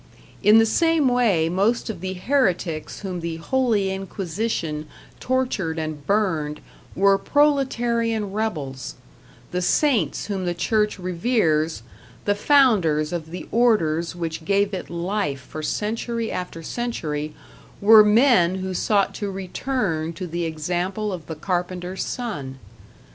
[0.41, 4.87] In the same way, most of the heretics whom the Holy Inquisition
[5.19, 6.59] tortured and burned
[6.95, 8.95] were proletarian rebels;
[9.51, 11.83] the saints whom the Church reveres,
[12.25, 17.35] the founders of the orders which gave it life for century after century,
[17.79, 22.57] were men who sought to return to the example of the carpenter's son.